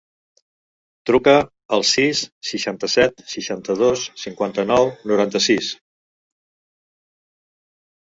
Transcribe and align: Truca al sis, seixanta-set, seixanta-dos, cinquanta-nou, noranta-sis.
Truca 1.09 1.35
al 1.77 1.85
sis, 1.89 2.23
seixanta-set, 2.53 3.23
seixanta-dos, 3.35 4.09
cinquanta-nou, 4.25 4.93
noranta-sis. 5.15 5.73